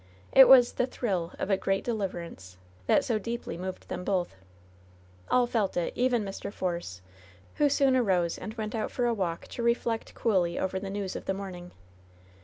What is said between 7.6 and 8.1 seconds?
soon